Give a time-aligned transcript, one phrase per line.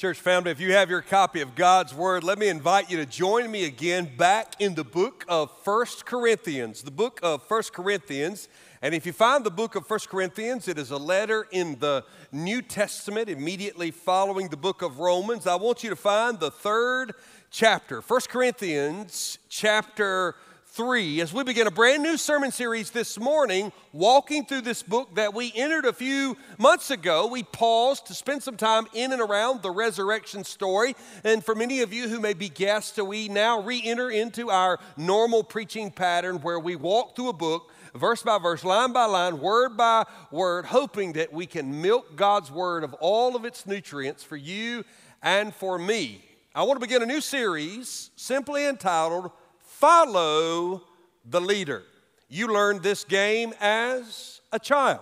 [0.00, 3.04] Church family, if you have your copy of God's Word, let me invite you to
[3.04, 6.80] join me again back in the book of First Corinthians.
[6.80, 8.48] The book of First Corinthians.
[8.80, 12.06] And if you find the book of First Corinthians, it is a letter in the
[12.32, 15.46] New Testament immediately following the book of Romans.
[15.46, 17.12] I want you to find the third
[17.50, 20.34] chapter, First Corinthians chapter
[20.72, 25.12] 3 as we begin a brand new sermon series this morning, walking through this book
[25.16, 27.26] that we entered a few months ago.
[27.26, 30.94] We paused to spend some time in and around the resurrection story.
[31.24, 34.78] And for many of you who may be guests, we now re enter into our
[34.96, 39.40] normal preaching pattern where we walk through a book verse by verse, line by line,
[39.40, 44.22] word by word, hoping that we can milk God's word of all of its nutrients
[44.22, 44.84] for you
[45.20, 46.24] and for me.
[46.54, 49.32] I want to begin a new series simply entitled
[49.80, 50.82] follow
[51.24, 51.82] the leader.
[52.28, 55.00] You learned this game as a child.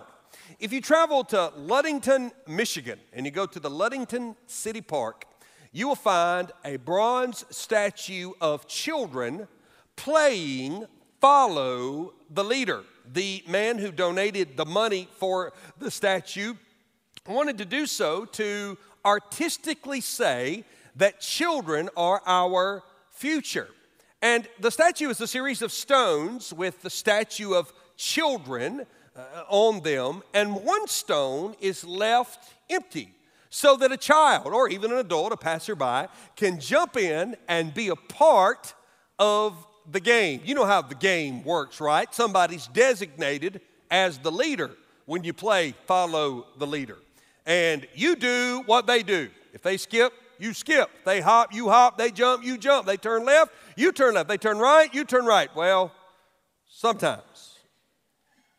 [0.57, 5.25] If you travel to Ludington, Michigan, and you go to the Ludington City Park,
[5.73, 9.49] you will find a bronze statue of children
[9.97, 10.85] playing
[11.19, 12.83] Follow the Leader.
[13.11, 16.53] The man who donated the money for the statue
[17.27, 20.63] wanted to do so to artistically say
[20.95, 23.67] that children are our future.
[24.21, 29.81] And the statue is a series of stones with the statue of children uh, on
[29.81, 33.13] them, and one stone is left empty
[33.49, 37.89] so that a child or even an adult, a passerby, can jump in and be
[37.89, 38.73] a part
[39.17, 40.41] of the game.
[40.43, 42.13] You know how the game works, right?
[42.13, 44.71] Somebody's designated as the leader
[45.05, 46.97] when you play follow the leader.
[47.45, 49.29] And you do what they do.
[49.53, 50.89] If they skip, you skip.
[51.05, 51.97] They hop, you hop.
[51.97, 52.87] They jump, you jump.
[52.87, 54.29] They turn left, you turn left.
[54.29, 55.53] They turn right, you turn right.
[55.55, 55.91] Well,
[56.67, 57.59] sometimes.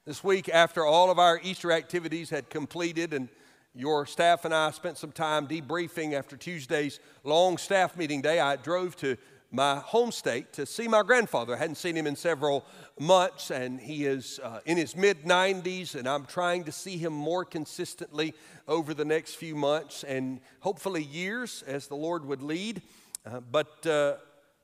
[0.06, 3.28] This week, after all of our Easter activities had completed and
[3.74, 8.40] your staff and I spent some time debriefing after Tuesday's long staff meeting day.
[8.40, 9.16] I drove to
[9.50, 11.54] my home state to see my grandfather.
[11.54, 12.64] I hadn't seen him in several
[12.98, 17.12] months, and he is uh, in his mid 90s, and I'm trying to see him
[17.12, 18.34] more consistently
[18.68, 22.82] over the next few months and hopefully years as the Lord would lead.
[23.26, 24.14] Uh, but uh,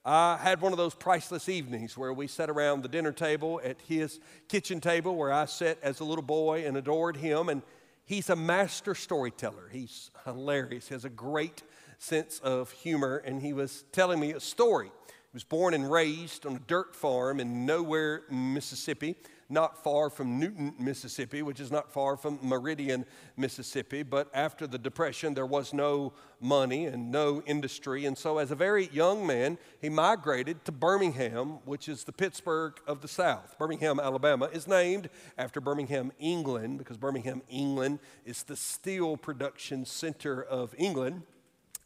[0.04, 3.76] I had one of those priceless evenings where we sat around the dinner table at
[3.88, 7.48] his kitchen table where I sat as a little boy and adored him.
[7.48, 7.62] And
[8.04, 9.68] he's a master storyteller.
[9.72, 10.86] He's hilarious.
[10.86, 11.64] He has a great
[11.99, 14.91] sense of humor, and he was telling me a story.
[15.07, 19.17] He was born and raised on a dirt farm in nowhere, Mississippi,
[19.49, 23.05] not far from Newton, Mississippi, which is not far from Meridian,
[23.37, 24.03] Mississippi.
[24.03, 28.07] But after the Depression, there was no money and no industry.
[28.07, 32.75] And so, as a very young man, he migrated to Birmingham, which is the Pittsburgh
[32.87, 33.57] of the South.
[33.59, 35.09] Birmingham, Alabama, is named
[35.39, 41.23] after Birmingham, England, because Birmingham, England is the steel production center of England.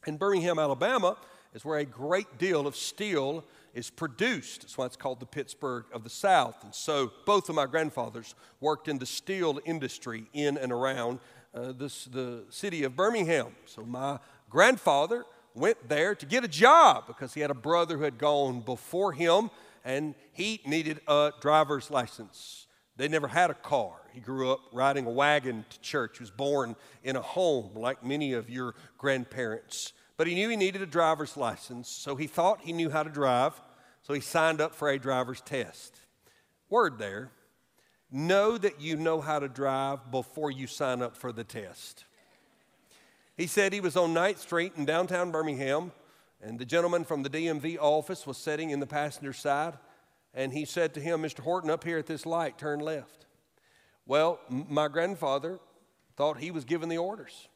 [0.07, 1.17] In Birmingham, Alabama,
[1.55, 3.45] is where a great deal of steel
[3.75, 4.63] is produced.
[4.63, 6.63] That's why it's called the Pittsburgh of the South.
[6.63, 11.19] And so both of my grandfathers worked in the steel industry in and around
[11.55, 13.49] uh, this, the city of Birmingham.
[13.67, 14.19] So my
[14.49, 15.25] grandfather
[15.55, 19.13] went there to get a job because he had a brother who had gone before
[19.13, 19.51] him
[19.85, 22.67] and he needed a driver's license.
[22.97, 24.01] They never had a car.
[24.13, 26.19] He grew up riding a wagon to church.
[26.19, 29.93] He was born in a home like many of your grandparents.
[30.17, 33.11] But he knew he needed a driver's license, so he thought he knew how to
[33.11, 33.59] drive,
[34.03, 35.99] so he signed up for a driver's test.
[36.69, 37.31] Word there
[38.11, 42.05] know that you know how to drive before you sign up for the test.
[43.37, 45.93] He said he was on Ninth Street in downtown Birmingham,
[46.43, 49.79] and the gentleman from the DMV office was sitting in the passenger side,
[50.35, 51.41] and he said to him, Mr.
[51.41, 53.27] Horton, up here at this light, turn left.
[54.07, 55.59] Well, my grandfather
[56.17, 57.49] thought he was giving the orders.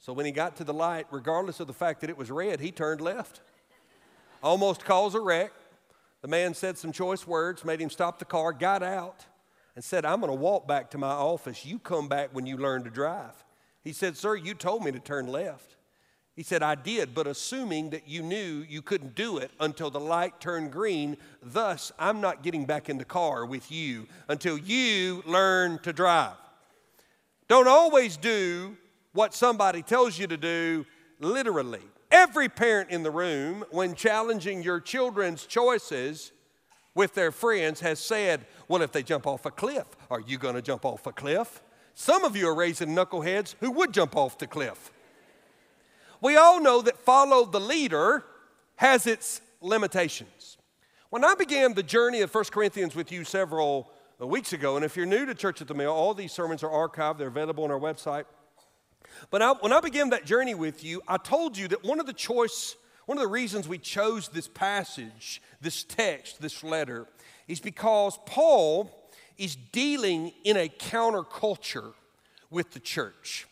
[0.00, 2.60] So when he got to the light, regardless of the fact that it was red,
[2.60, 3.40] he turned left.
[4.42, 5.52] Almost caused a wreck.
[6.22, 9.26] The man said some choice words, made him stop the car, got out,
[9.74, 11.64] and said, I'm going to walk back to my office.
[11.64, 13.44] You come back when you learn to drive.
[13.82, 15.76] He said, Sir, you told me to turn left.
[16.38, 19.98] He said, I did, but assuming that you knew you couldn't do it until the
[19.98, 25.24] light turned green, thus, I'm not getting back in the car with you until you
[25.26, 26.36] learn to drive.
[27.48, 28.76] Don't always do
[29.14, 30.86] what somebody tells you to do
[31.18, 31.82] literally.
[32.12, 36.30] Every parent in the room, when challenging your children's choices
[36.94, 40.54] with their friends, has said, Well, if they jump off a cliff, are you going
[40.54, 41.64] to jump off a cliff?
[41.94, 44.92] Some of you are raising knuckleheads who would jump off the cliff.
[46.20, 48.24] We all know that follow the leader
[48.76, 50.56] has its limitations.
[51.10, 54.84] When I began the journey of 1 Corinthians with you several uh, weeks ago, and
[54.84, 57.64] if you're new to Church at the Mill, all these sermons are archived, they're available
[57.64, 58.24] on our website.
[59.30, 62.06] But I, when I began that journey with you, I told you that one of
[62.06, 62.76] the choice,
[63.06, 67.06] one of the reasons we chose this passage, this text, this letter,
[67.46, 71.92] is because Paul is dealing in a counterculture
[72.50, 73.46] with the church.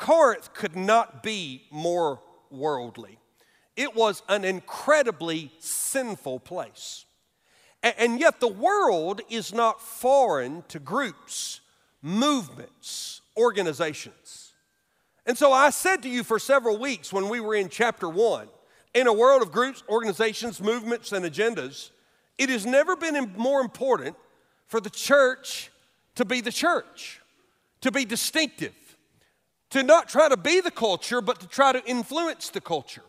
[0.00, 3.18] Corinth could not be more worldly.
[3.76, 7.04] It was an incredibly sinful place.
[7.82, 11.60] And yet, the world is not foreign to groups,
[12.00, 14.52] movements, organizations.
[15.26, 18.48] And so I said to you for several weeks when we were in chapter one
[18.94, 21.90] in a world of groups, organizations, movements, and agendas,
[22.38, 24.16] it has never been more important
[24.66, 25.70] for the church
[26.14, 27.20] to be the church,
[27.82, 28.74] to be distinctive,
[29.70, 33.04] to not try to be the culture, but to try to influence the culture,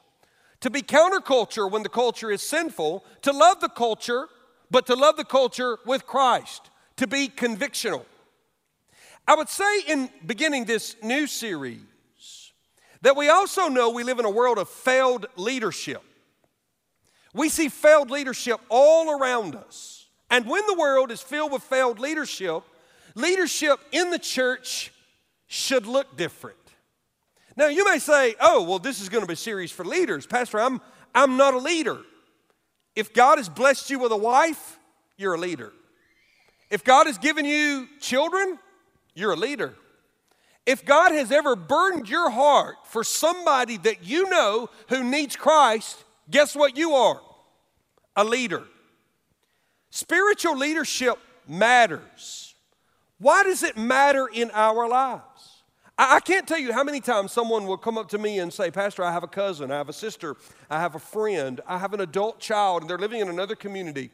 [0.59, 4.27] to be counterculture when the culture is sinful, to love the culture
[4.71, 8.05] but to love the culture with Christ, to be convictional.
[9.27, 11.81] I would say in beginning this new series
[13.01, 16.01] that we also know we live in a world of failed leadership.
[17.33, 20.07] We see failed leadership all around us.
[20.29, 22.63] And when the world is filled with failed leadership,
[23.15, 24.91] leadership in the church
[25.51, 26.55] should look different.
[27.57, 30.25] Now, you may say, oh, well, this is going to be a series for leaders.
[30.25, 30.79] Pastor, I'm,
[31.13, 31.97] I'm not a leader.
[32.95, 34.79] If God has blessed you with a wife,
[35.17, 35.73] you're a leader.
[36.69, 38.59] If God has given you children,
[39.13, 39.73] you're a leader.
[40.65, 46.01] If God has ever burdened your heart for somebody that you know who needs Christ,
[46.29, 47.19] guess what you are?
[48.15, 48.63] A leader.
[49.89, 52.50] Spiritual leadership matters.
[53.21, 55.61] Why does it matter in our lives?
[55.95, 58.71] I, can't tell you how many times someone will come up to me and say,
[58.71, 60.35] Pastor, I have a cousin, I have a sister,
[60.71, 64.09] I have a friend, I have an adult child, and they're living in another community.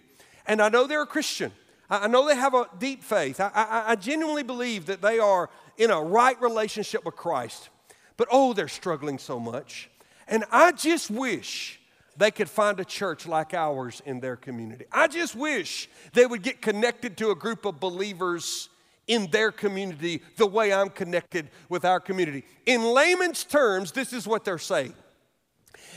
[0.45, 1.53] And I know they're a Christian.
[1.89, 3.39] I know they have a deep faith.
[3.39, 7.69] I, I, I genuinely believe that they are in a right relationship with Christ.
[8.17, 9.89] But oh, they're struggling so much.
[10.27, 11.79] And I just wish
[12.17, 14.83] they could find a church like ours in their community.
[14.91, 18.67] I just wish they would get connected to a group of believers
[19.07, 22.43] in their community the way I'm connected with our community.
[22.65, 24.93] In layman's terms, this is what they're saying.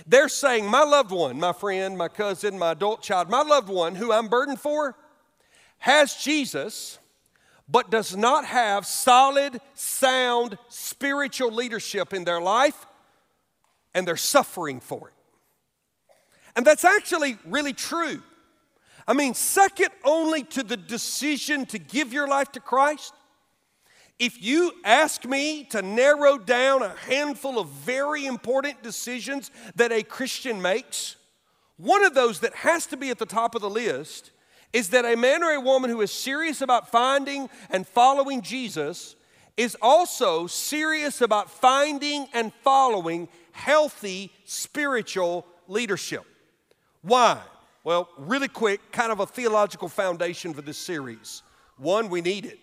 [0.07, 3.95] They're saying, My loved one, my friend, my cousin, my adult child, my loved one
[3.95, 4.97] who I'm burdened for
[5.79, 6.99] has Jesus,
[7.69, 12.87] but does not have solid, sound spiritual leadership in their life,
[13.95, 15.15] and they're suffering for it.
[16.57, 18.23] And that's actually really true.
[19.11, 23.13] I mean, second only to the decision to give your life to Christ,
[24.21, 30.05] if you ask me to narrow down a handful of very important decisions that a
[30.05, 31.17] Christian makes,
[31.77, 34.31] one of those that has to be at the top of the list
[34.73, 39.17] is that a man or a woman who is serious about finding and following Jesus
[39.57, 46.23] is also serious about finding and following healthy spiritual leadership.
[47.03, 47.41] Why?
[47.83, 51.43] Well, really quick, kind of a theological foundation for this series.
[51.79, 52.59] One, we need it.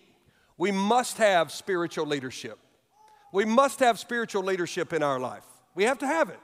[0.56, 2.58] We must have spiritual leadership.
[3.32, 5.44] We must have spiritual leadership in our life.
[5.74, 6.38] We have to have it.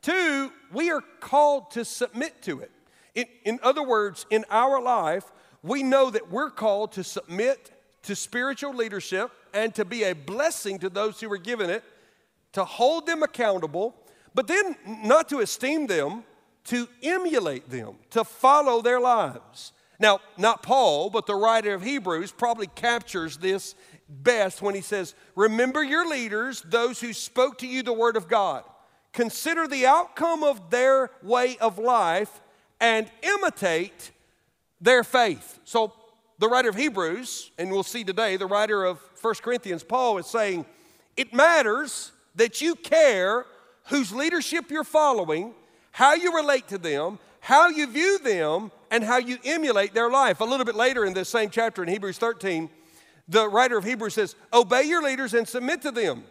[0.00, 2.70] Two, we are called to submit to it.
[3.14, 5.24] In, in other words, in our life,
[5.62, 7.72] we know that we're called to submit
[8.04, 11.84] to spiritual leadership and to be a blessing to those who are given it,
[12.52, 13.94] to hold them accountable,
[14.34, 16.24] but then not to esteem them,
[16.70, 19.72] to emulate them, to follow their lives.
[19.98, 23.74] Now, not Paul, but the writer of Hebrews probably captures this
[24.08, 28.28] best when he says, Remember your leaders, those who spoke to you the word of
[28.28, 28.62] God.
[29.12, 32.40] Consider the outcome of their way of life
[32.80, 34.12] and imitate
[34.80, 35.58] their faith.
[35.64, 35.92] So,
[36.38, 40.26] the writer of Hebrews, and we'll see today, the writer of 1 Corinthians, Paul, is
[40.26, 40.66] saying,
[41.16, 43.44] It matters that you care
[43.88, 45.52] whose leadership you're following
[45.90, 50.40] how you relate to them, how you view them, and how you emulate their life.
[50.40, 52.68] A little bit later in this same chapter in Hebrews 13,
[53.28, 56.24] the writer of Hebrews says, Obey your leaders and submit to them.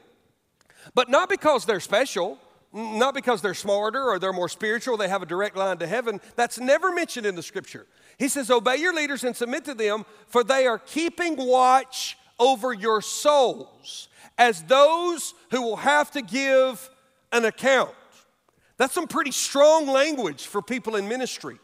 [0.93, 2.37] But not because they're special,
[2.73, 6.19] not because they're smarter or they're more spiritual, they have a direct line to heaven.
[6.35, 7.87] That's never mentioned in the scripture.
[8.17, 12.73] He says, Obey your leaders and submit to them, for they are keeping watch over
[12.73, 16.89] your souls as those who will have to give
[17.31, 17.91] an account.
[18.79, 21.59] That's some pretty strong language for people in ministry.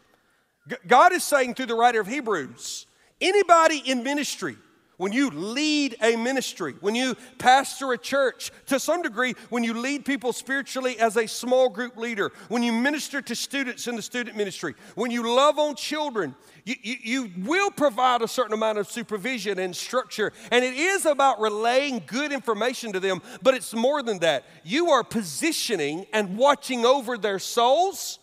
[0.86, 2.86] God is saying through the writer of Hebrews
[3.20, 4.56] anybody in ministry,
[4.96, 9.74] when you lead a ministry, when you pastor a church, to some degree, when you
[9.74, 14.02] lead people spiritually as a small group leader, when you minister to students in the
[14.02, 16.34] student ministry, when you love on children,
[16.64, 20.32] you, you, you, will provide a certain amount of supervision and structure.
[20.50, 24.44] And it is about relaying good information to them, but it's more than that.
[24.64, 28.18] You are positioning and watching over their souls,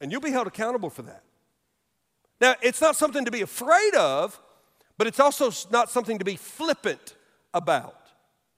[0.00, 1.24] and you'll be held accountable for that.
[2.40, 4.40] Now, it's not something to be afraid of
[5.00, 7.16] but it's also not something to be flippant
[7.54, 8.10] about.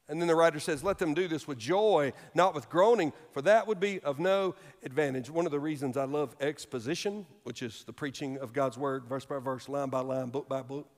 [0.09, 3.43] And then the writer says, Let them do this with joy, not with groaning, for
[3.43, 5.31] that would be of no advantage.
[5.31, 9.25] One of the reasons I love exposition, which is the preaching of God's word, verse
[9.25, 10.89] by verse, line by line, book by book,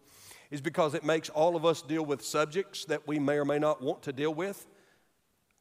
[0.50, 3.58] is because it makes all of us deal with subjects that we may or may
[3.58, 4.66] not want to deal with.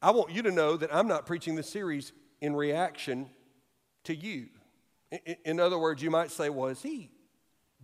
[0.00, 3.28] I want you to know that I'm not preaching this series in reaction
[4.04, 4.46] to you.
[5.44, 7.10] In other words, you might say, Well, is he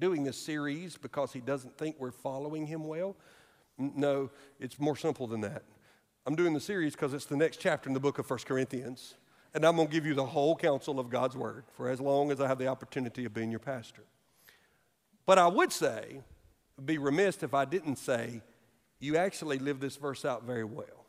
[0.01, 3.17] doing this series because he doesn't think we're following him well.
[3.79, 5.63] No, it's more simple than that.
[6.27, 9.15] I'm doing the series because it's the next chapter in the book of First Corinthians,
[9.55, 12.31] and I'm going to give you the whole counsel of God's word for as long
[12.31, 14.03] as I have the opportunity of being your pastor.
[15.27, 16.21] But I would say,
[16.85, 18.43] be remiss if I didn't say,
[18.99, 21.07] you actually live this verse out very well.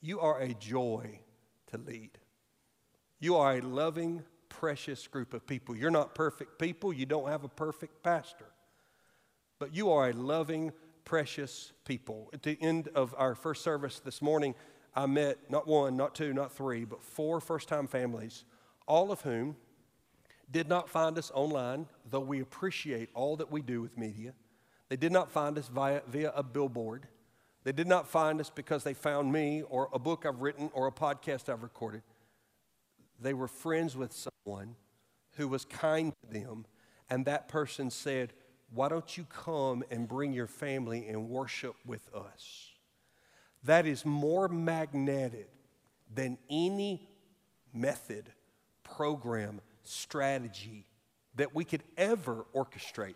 [0.00, 1.20] You are a joy
[1.68, 2.10] to lead.
[3.18, 5.76] You are a loving, precious group of people.
[5.76, 8.46] You're not perfect people, you don't have a perfect pastor,
[9.58, 10.72] but you are a loving,
[11.04, 12.30] precious people.
[12.32, 14.54] At the end of our first service this morning,
[14.94, 18.44] I met not one, not two, not three, but four first time families,
[18.86, 19.56] all of whom
[20.50, 24.32] did not find us online, though we appreciate all that we do with media.
[24.88, 27.06] They did not find us via, via a billboard.
[27.64, 30.86] They did not find us because they found me or a book I've written or
[30.86, 32.02] a podcast I've recorded.
[33.20, 34.76] They were friends with someone
[35.36, 36.66] who was kind to them,
[37.10, 38.32] and that person said,
[38.72, 42.70] Why don't you come and bring your family and worship with us?
[43.64, 45.50] That is more magnetic
[46.14, 47.08] than any
[47.72, 48.30] method,
[48.84, 50.86] program, strategy
[51.34, 53.14] that we could ever orchestrate.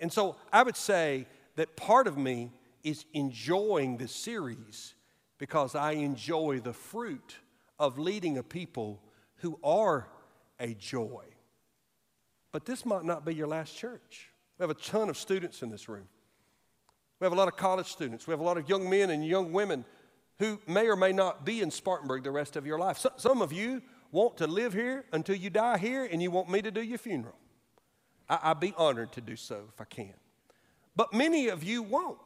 [0.00, 4.94] And so I would say that part of me is enjoying this series
[5.38, 7.36] because I enjoy the fruit
[7.78, 9.02] of leading a people
[9.40, 10.08] who are
[10.58, 11.24] a joy.
[12.52, 14.30] But this might not be your last church.
[14.58, 16.08] We have a ton of students in this room.
[17.18, 18.26] We have a lot of college students.
[18.26, 19.84] We have a lot of young men and young women
[20.38, 22.98] who may or may not be in Spartanburg the rest of your life.
[22.98, 26.50] So, some of you want to live here until you die here, and you want
[26.50, 27.36] me to do your funeral.
[28.28, 30.14] I, I'd be honored to do so if I can.
[30.96, 32.18] But many of you won't.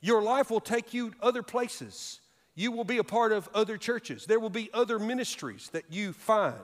[0.00, 2.20] Your life will take you other places.
[2.54, 4.26] You will be a part of other churches.
[4.26, 6.60] There will be other ministries that you find.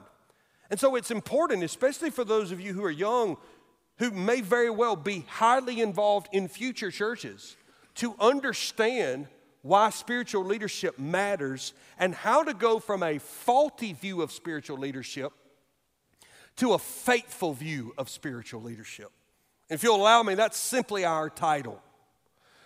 [0.69, 3.37] And so it's important, especially for those of you who are young,
[3.97, 7.55] who may very well be highly involved in future churches,
[7.95, 9.27] to understand
[9.61, 15.31] why spiritual leadership matters and how to go from a faulty view of spiritual leadership
[16.57, 19.11] to a faithful view of spiritual leadership.
[19.69, 21.81] If you'll allow me, that's simply our title.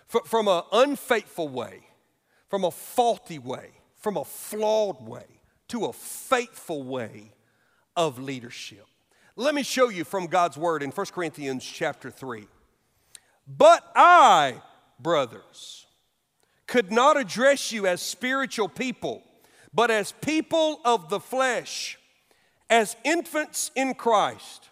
[0.06, 1.80] From an unfaithful way
[2.52, 5.24] from a faulty way, from a flawed way,
[5.68, 7.32] to a faithful way
[7.96, 8.84] of leadership.
[9.36, 12.46] Let me show you from God's word in 1 Corinthians chapter 3.
[13.48, 14.60] But I,
[15.00, 15.86] brothers,
[16.66, 19.22] could not address you as spiritual people,
[19.72, 21.98] but as people of the flesh,
[22.68, 24.68] as infants in Christ.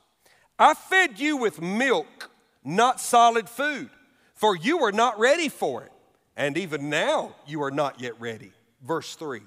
[0.58, 2.30] I fed you with milk,
[2.62, 3.88] not solid food,
[4.34, 5.92] for you were not ready for it
[6.36, 8.52] and even now you are not yet ready.
[8.82, 9.40] Verse 3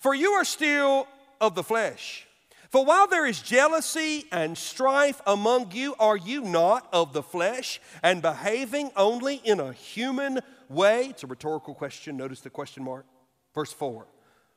[0.00, 1.06] For you are still
[1.40, 2.26] of the flesh.
[2.70, 7.80] For while there is jealousy and strife among you, are you not of the flesh
[8.02, 11.06] and behaving only in a human way?
[11.06, 12.18] It's a rhetorical question.
[12.18, 13.06] Notice the question mark.
[13.54, 14.06] Verse 4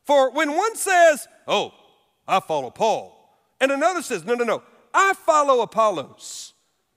[0.04, 1.74] For when one says, Oh,
[2.28, 3.18] I follow Paul,
[3.62, 4.62] and another says, No, no, no,
[4.94, 6.54] I follow Apollos,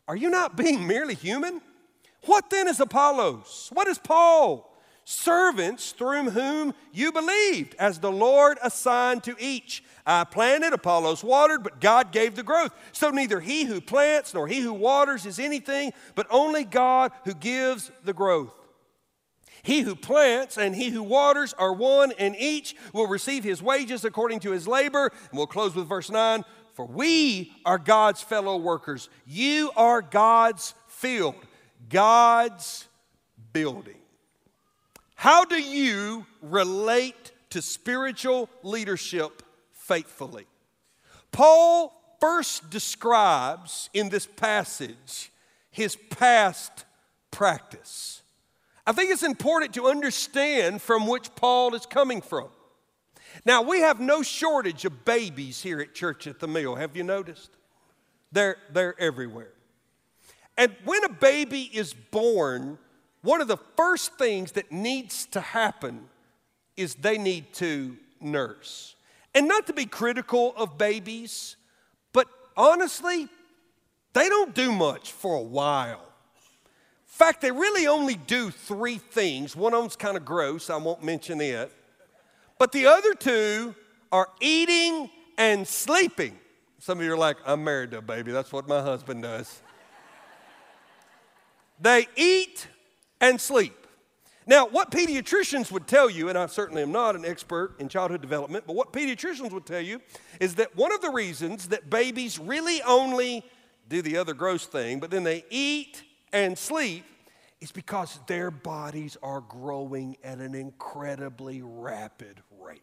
[0.08, 1.60] are you not being merely human?
[2.26, 3.70] What then is Apollos?
[3.72, 4.74] What is Paul?
[5.04, 9.84] servants through whom you believed, as the Lord assigned to each.
[10.06, 12.72] I planted, Apollos watered, but God gave the growth.
[12.92, 17.34] So neither he who plants nor he who waters is anything, but only God who
[17.34, 18.52] gives the growth.
[19.62, 24.04] He who plants and he who waters are one, and each will receive his wages
[24.04, 25.10] according to his labor.
[25.30, 29.08] And we'll close with verse 9 For we are God's fellow workers.
[29.26, 31.36] You are God's field,
[31.88, 32.86] God's
[33.52, 33.98] building.
[35.14, 40.46] How do you relate to spiritual leadership faithfully?
[41.32, 45.30] Paul first describes in this passage
[45.70, 46.84] his past
[47.30, 48.22] practice.
[48.86, 52.48] I think it's important to understand from which Paul is coming from.
[53.44, 56.76] Now, we have no shortage of babies here at Church at the Mill.
[56.76, 57.50] Have you noticed?
[58.30, 59.52] They're, they're everywhere.
[60.56, 62.78] And when a baby is born,
[63.22, 66.08] one of the first things that needs to happen
[66.76, 68.94] is they need to nurse.
[69.34, 71.56] And not to be critical of babies,
[72.12, 73.28] but honestly,
[74.12, 76.02] they don't do much for a while.
[76.02, 79.56] In fact, they really only do three things.
[79.56, 81.72] One of them's kind of gross, I won't mention it.
[82.58, 83.74] But the other two
[84.12, 86.38] are eating and sleeping.
[86.78, 88.30] Some of you are like, I'm married to a baby.
[88.30, 89.62] That's what my husband does.
[91.80, 92.68] They eat
[93.20, 93.74] and sleep.
[94.46, 98.20] Now, what pediatricians would tell you, and I certainly am not an expert in childhood
[98.20, 100.00] development, but what pediatricians would tell you
[100.38, 103.42] is that one of the reasons that babies really only
[103.88, 106.02] do the other gross thing, but then they eat
[106.32, 107.04] and sleep,
[107.60, 112.82] is because their bodies are growing at an incredibly rapid rate.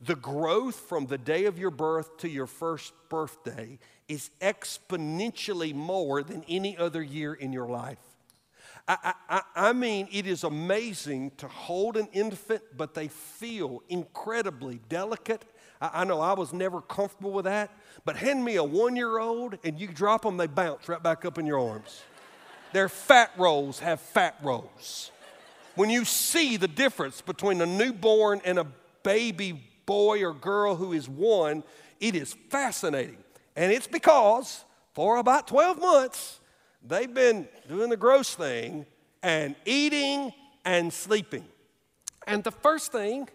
[0.00, 6.22] The growth from the day of your birth to your first birthday is exponentially more
[6.22, 7.98] than any other year in your life.
[8.88, 14.80] I, I, I, mean, it is amazing to hold an infant, but they feel incredibly
[14.88, 15.44] delicate.
[15.80, 17.72] I, I know I was never comfortable with that,
[18.04, 21.24] but hand me a one year old and you drop them, they bounce right back
[21.24, 22.02] up in your arms.
[22.72, 25.10] Their fat rolls have fat rolls.
[25.74, 28.66] When you see the difference between a newborn and a
[29.02, 31.64] baby boy or girl who is one,
[32.00, 33.18] it is fascinating.
[33.56, 36.40] And it's because for about 12 months,
[36.86, 38.86] they've been doing the gross thing
[39.22, 40.32] and eating
[40.64, 41.44] and sleeping.
[42.26, 43.28] And the first thing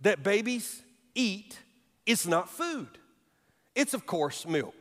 [0.00, 0.82] that babies
[1.14, 1.58] eat
[2.06, 2.88] is not food,
[3.74, 4.74] it's, of course, milk.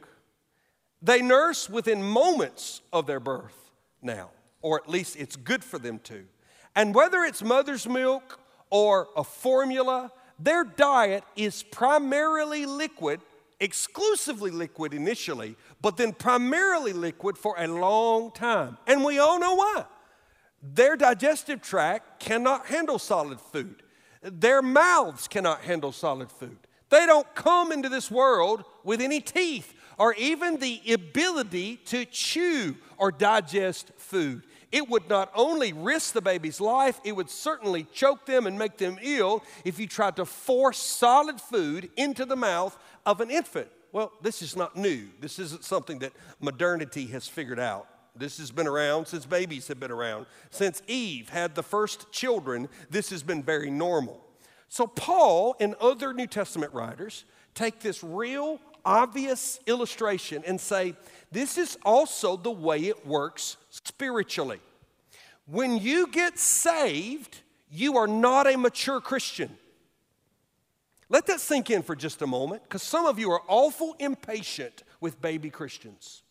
[1.02, 3.70] They nurse within moments of their birth
[4.02, 4.32] now,
[4.64, 6.26] or at least it's good for them to.
[6.76, 8.40] And whether it's mother's milk
[8.72, 13.22] or a formula, their diet is primarily liquid
[13.60, 18.78] exclusively liquid initially, but then primarily liquid for a long time.
[18.88, 19.86] And we all know why.
[20.62, 23.84] Their digestive tract cannot handle solid food,
[24.22, 26.58] their mouths cannot handle solid food.
[26.90, 32.76] They don't come into this world with any teeth or even the ability to chew
[32.98, 34.44] or digest food.
[34.72, 38.78] It would not only risk the baby's life, it would certainly choke them and make
[38.78, 43.70] them ill if you tried to force solid food into the mouth of an infant.
[43.92, 45.08] Well, this is not new.
[45.20, 47.88] This isn't something that modernity has figured out.
[48.16, 50.26] This has been around since babies have been around.
[50.50, 54.24] Since Eve had the first children, this has been very normal.
[54.70, 57.24] So, Paul and other New Testament writers
[57.56, 60.94] take this real obvious illustration and say,
[61.32, 64.60] this is also the way it works spiritually.
[65.46, 67.38] When you get saved,
[67.72, 69.58] you are not a mature Christian.
[71.10, 74.84] Let that sink in for just a moment, because some of you are awful impatient
[75.00, 76.24] with baby Christians.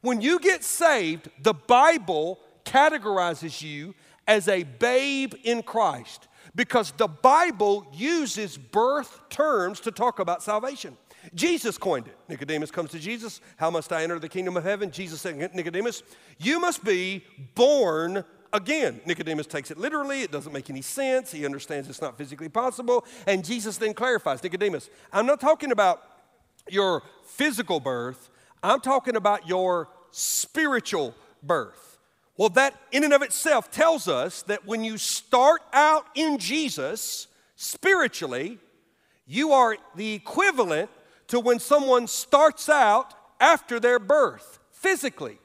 [0.00, 3.94] When you get saved, the Bible categorizes you
[4.26, 10.96] as a babe in Christ because the Bible uses birth terms to talk about salvation.
[11.34, 12.16] Jesus coined it.
[12.28, 13.40] Nicodemus comes to Jesus.
[13.56, 14.90] How must I enter the kingdom of heaven?
[14.90, 16.02] Jesus said, Nicodemus,
[16.38, 19.00] you must be born again.
[19.06, 20.22] Nicodemus takes it literally.
[20.22, 21.32] It doesn't make any sense.
[21.32, 23.04] He understands it's not physically possible.
[23.26, 26.02] And Jesus then clarifies Nicodemus, I'm not talking about
[26.68, 28.30] your physical birth,
[28.62, 31.98] I'm talking about your spiritual birth.
[32.36, 37.26] Well, that in and of itself tells us that when you start out in Jesus
[37.56, 38.58] spiritually,
[39.26, 40.90] you are the equivalent
[41.28, 45.38] to when someone starts out after their birth physically.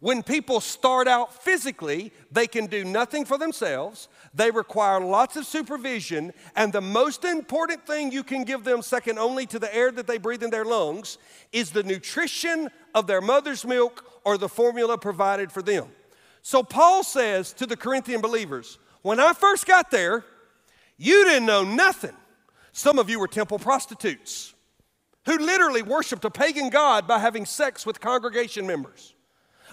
[0.00, 4.08] When people start out physically, they can do nothing for themselves.
[4.32, 6.32] They require lots of supervision.
[6.56, 10.06] And the most important thing you can give them, second only to the air that
[10.06, 11.18] they breathe in their lungs,
[11.52, 15.88] is the nutrition of their mother's milk or the formula provided for them.
[16.40, 20.24] So Paul says to the Corinthian believers, When I first got there,
[20.96, 22.16] you didn't know nothing.
[22.72, 24.54] Some of you were temple prostitutes
[25.26, 29.14] who literally worshiped a pagan god by having sex with congregation members.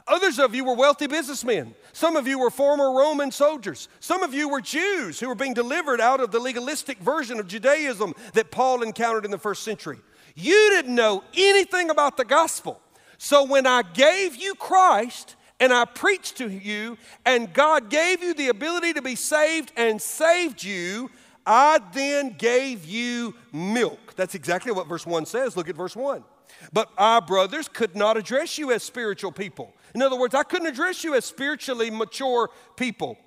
[0.07, 1.75] Others of you were wealthy businessmen.
[1.91, 3.89] Some of you were former Roman soldiers.
[3.99, 7.47] Some of you were Jews who were being delivered out of the legalistic version of
[7.47, 9.99] Judaism that Paul encountered in the first century.
[10.35, 12.79] You didn't know anything about the gospel.
[13.17, 18.33] So when I gave you Christ and I preached to you, and God gave you
[18.33, 21.09] the ability to be saved and saved you,
[21.45, 24.13] I then gave you milk.
[24.15, 25.57] That's exactly what verse 1 says.
[25.57, 26.23] Look at verse 1.
[26.71, 29.73] But I, brothers, could not address you as spiritual people.
[29.97, 33.17] In other words, I couldn't address you as spiritually mature people.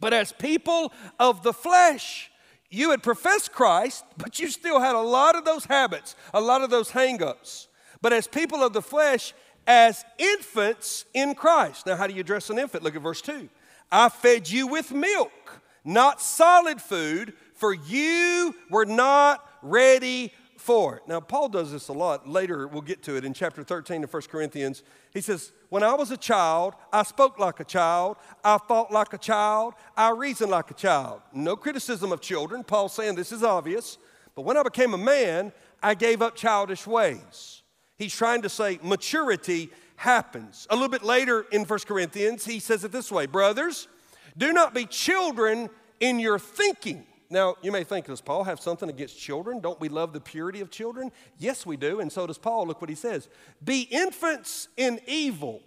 [0.00, 2.32] But as people of the flesh,
[2.68, 6.62] you had professed Christ, but you still had a lot of those habits, a lot
[6.62, 7.68] of those hangups.
[8.02, 9.34] But as people of the flesh,
[9.68, 11.86] as infants in Christ.
[11.86, 12.82] Now, how do you address an infant?
[12.82, 13.48] Look at verse 2.
[13.92, 21.02] I fed you with milk, not solid food, for you were not ready for it.
[21.08, 22.28] Now, Paul does this a lot.
[22.28, 24.82] Later, we'll get to it in chapter 13 of 1 Corinthians.
[25.12, 29.12] He says, When I was a child, I spoke like a child, I thought like
[29.14, 31.22] a child, I reasoned like a child.
[31.32, 32.62] No criticism of children.
[32.62, 33.96] Paul's saying this is obvious.
[34.34, 37.62] But when I became a man, I gave up childish ways.
[37.96, 40.66] He's trying to say maturity happens.
[40.70, 43.88] A little bit later in 1 Corinthians, he says it this way Brothers,
[44.36, 45.70] do not be children
[46.00, 49.60] in your thinking now, you may think, does Paul have something against children?
[49.60, 51.12] Don't we love the purity of children?
[51.38, 52.66] Yes, we do, and so does Paul.
[52.66, 53.28] Look what he says
[53.62, 55.62] Be infants in evil.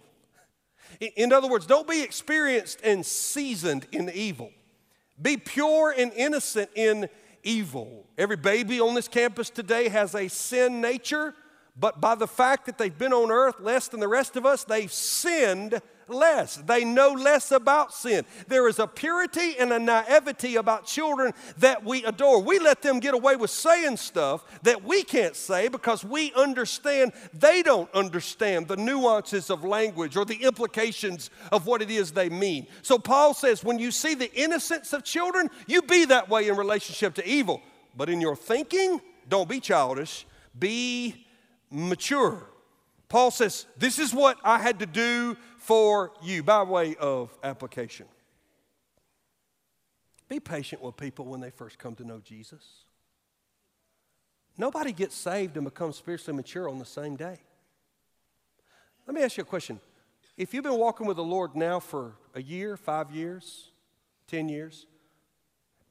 [1.16, 4.50] In other words, don't be experienced and seasoned in evil.
[5.20, 7.08] Be pure and innocent in
[7.42, 8.06] evil.
[8.18, 11.34] Every baby on this campus today has a sin nature,
[11.76, 14.64] but by the fact that they've been on earth less than the rest of us,
[14.64, 16.56] they've sinned less.
[16.56, 18.24] They know less about sin.
[18.48, 22.42] There is a purity and a naivety about children that we adore.
[22.42, 27.12] We let them get away with saying stuff that we can't say because we understand
[27.32, 32.28] they don't understand the nuances of language or the implications of what it is they
[32.28, 32.66] mean.
[32.82, 36.56] So Paul says, when you see the innocence of children, you be that way in
[36.56, 37.62] relationship to evil.
[37.96, 40.26] But in your thinking, don't be childish,
[40.58, 41.26] be
[41.70, 42.48] mature.
[43.08, 48.06] Paul says, This is what I had to do for you by way of application.
[50.28, 52.84] Be patient with people when they first come to know Jesus.
[54.58, 57.38] Nobody gets saved and becomes spiritually mature on the same day.
[59.06, 59.80] Let me ask you a question.
[60.36, 63.70] If you've been walking with the Lord now for a year, five years,
[64.28, 64.86] 10 years,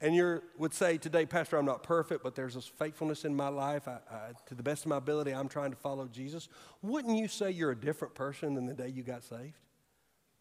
[0.00, 3.48] and you would say today, Pastor, I'm not perfect, but there's this faithfulness in my
[3.48, 3.88] life.
[3.88, 6.48] I, I, to the best of my ability, I'm trying to follow Jesus.
[6.80, 9.63] Wouldn't you say you're a different person than the day you got saved?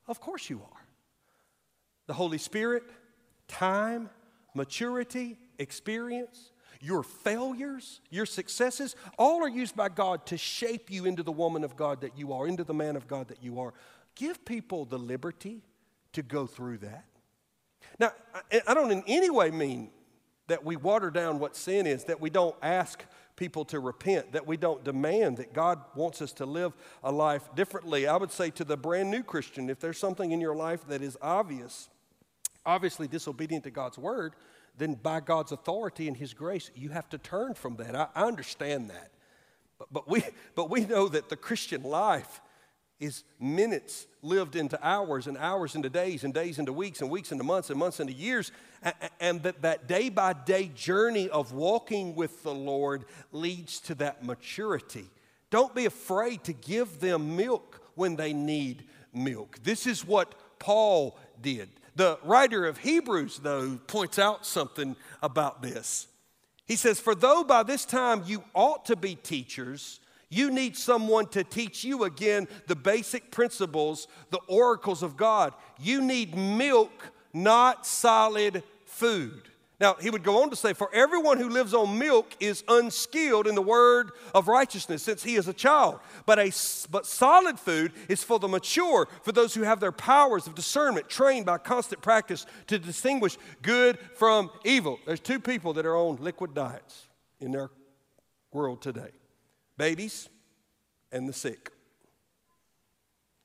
[0.08, 0.82] Of course you are.
[2.08, 2.84] The Holy Spirit,
[3.48, 4.10] time,
[4.54, 11.24] maturity, experience, your failures, your successes, all are used by God to shape you into
[11.24, 13.74] the woman of God that you are, into the man of God that you are.
[14.16, 15.62] Give people the liberty
[16.12, 17.06] to go through that.
[18.00, 18.12] Now,
[18.68, 19.92] I don't in any way mean
[20.48, 23.04] that we water down what sin is, that we don't ask
[23.36, 27.54] people to repent, that we don't demand that God wants us to live a life
[27.56, 28.08] differently.
[28.08, 31.02] I would say to the brand new Christian, if there's something in your life that
[31.02, 31.90] is obvious,
[32.66, 34.34] obviously disobedient to God's word,
[34.78, 37.96] then by God's authority and His grace, you have to turn from that.
[37.96, 39.12] I, I understand that.
[39.78, 40.24] But, but, we,
[40.56, 42.42] but we know that the Christian life
[43.04, 47.32] is minutes lived into hours and hours into days and days into weeks and weeks
[47.32, 48.52] into months and months into years.
[49.20, 54.24] And that, that day by day journey of walking with the Lord leads to that
[54.24, 55.06] maturity.
[55.50, 59.60] Don't be afraid to give them milk when they need milk.
[59.64, 61.70] This is what Paul did.
[61.96, 66.08] The writer of Hebrews, though, points out something about this.
[66.66, 70.00] He says, For though by this time you ought to be teachers,
[70.34, 75.54] you need someone to teach you again the basic principles, the oracles of God.
[75.80, 79.44] You need milk, not solid food.
[79.80, 83.48] Now, he would go on to say, For everyone who lives on milk is unskilled
[83.48, 86.00] in the word of righteousness, since he is a child.
[86.26, 86.52] But, a,
[86.90, 91.10] but solid food is for the mature, for those who have their powers of discernment
[91.10, 95.00] trained by constant practice to distinguish good from evil.
[95.06, 97.08] There's two people that are on liquid diets
[97.40, 97.70] in their
[98.52, 99.12] world today
[99.78, 100.30] babies
[101.12, 101.72] and the sick.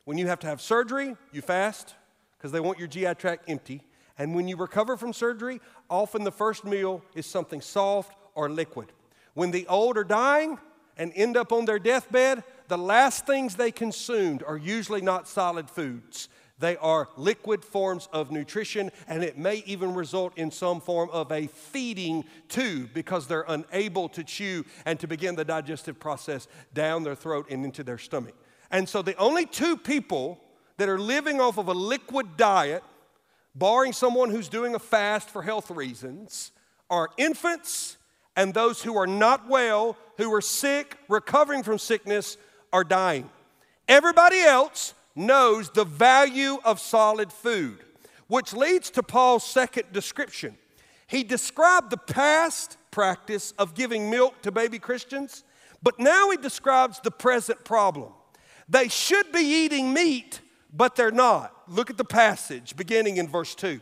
[0.05, 1.95] When you have to have surgery, you fast
[2.37, 3.83] because they want your GI tract empty.
[4.17, 5.61] And when you recover from surgery,
[5.91, 8.93] often the first meal is something soft or liquid.
[9.35, 10.59] When the old are dying
[10.97, 15.71] and end up on their deathbed, the last things they consumed are usually not solid
[15.71, 16.29] foods.
[16.59, 21.31] They are liquid forms of nutrition, and it may even result in some form of
[21.31, 27.05] a feeding tube because they're unable to chew and to begin the digestive process down
[27.05, 28.35] their throat and into their stomach.
[28.71, 30.41] And so, the only two people
[30.79, 32.83] that are living off of a liquid diet,
[33.55, 36.51] barring someone who's doing a fast for health reasons,
[36.91, 37.99] are infants
[38.37, 42.37] and those who are not well, who are sick, recovering from sickness,
[42.73, 43.29] are dying.
[43.89, 47.79] Everybody else knows the value of solid food,
[48.29, 50.57] which leads to Paul's second description.
[51.07, 55.45] He described the past practice of giving milk to baby Christians,
[55.83, 58.13] but now he describes the present problem.
[58.69, 60.41] They should be eating meat,
[60.73, 61.55] but they're not.
[61.69, 63.81] Look at the passage beginning in verse 2.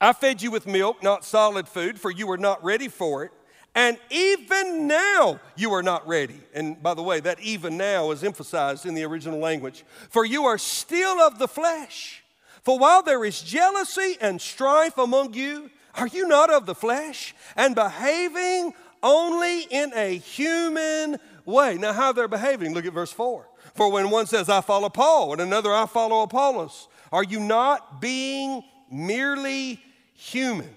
[0.00, 3.30] I fed you with milk, not solid food, for you were not ready for it.
[3.76, 6.40] And even now you are not ready.
[6.54, 9.84] And by the way, that even now is emphasized in the original language.
[10.08, 12.24] For you are still of the flesh.
[12.62, 17.34] For while there is jealousy and strife among you, are you not of the flesh
[17.54, 21.76] and behaving only in a human way?
[21.76, 23.46] Now, how they're behaving, look at verse 4.
[23.74, 28.00] For when one says, I follow Paul, and another, I follow Apollos, are you not
[28.00, 29.82] being merely
[30.14, 30.70] humans?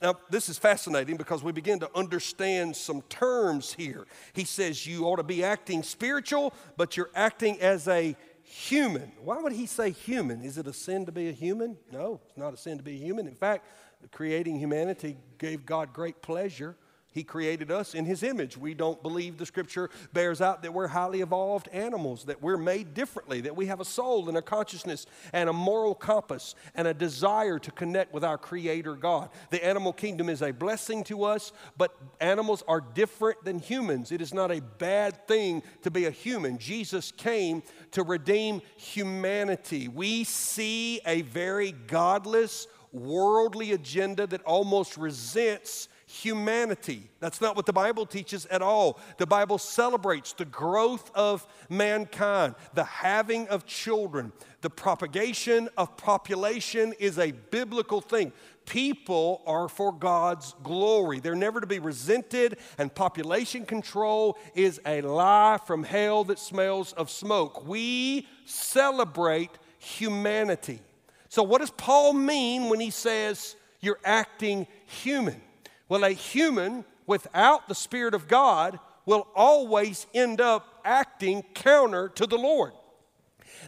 [0.00, 4.06] Now, this is fascinating because we begin to understand some terms here.
[4.32, 9.12] He says you ought to be acting spiritual, but you're acting as a human.
[9.22, 10.42] Why would he say human?
[10.42, 11.76] Is it a sin to be a human?
[11.90, 13.26] No, it's not a sin to be a human.
[13.26, 13.66] In fact,
[14.12, 16.76] creating humanity gave God great pleasure.
[17.18, 18.56] He created us in His image.
[18.56, 22.94] We don't believe the scripture bears out that we're highly evolved animals, that we're made
[22.94, 26.94] differently, that we have a soul and a consciousness and a moral compass and a
[26.94, 29.30] desire to connect with our Creator God.
[29.50, 34.12] The animal kingdom is a blessing to us, but animals are different than humans.
[34.12, 36.56] It is not a bad thing to be a human.
[36.58, 39.88] Jesus came to redeem humanity.
[39.88, 45.88] We see a very godless, worldly agenda that almost resents
[46.22, 47.10] humanity.
[47.20, 48.98] That's not what the Bible teaches at all.
[49.18, 56.92] The Bible celebrates the growth of mankind, the having of children, the propagation of population
[56.98, 58.32] is a biblical thing.
[58.66, 61.20] People are for God's glory.
[61.20, 66.92] They're never to be resented, and population control is a lie from hell that smells
[66.94, 67.66] of smoke.
[67.66, 70.80] We celebrate humanity.
[71.28, 75.40] So, what does Paul mean when he says you're acting human?
[75.88, 82.26] Well, a human without the Spirit of God will always end up acting counter to
[82.26, 82.72] the Lord.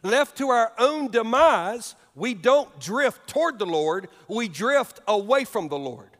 [0.02, 5.68] Left to our own demise, we don't drift toward the Lord, we drift away from
[5.68, 6.10] the Lord.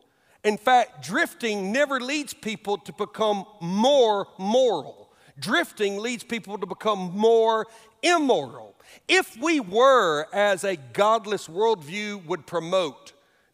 [0.43, 5.13] In fact, drifting never leads people to become more moral.
[5.39, 7.67] Drifting leads people to become more
[8.03, 8.75] immoral.
[9.07, 13.00] If we were, as a godless worldview would promote,